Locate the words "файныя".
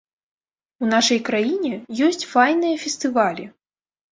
2.33-2.75